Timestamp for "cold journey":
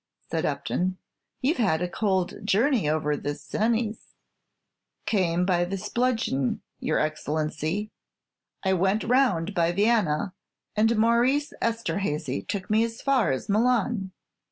1.87-2.89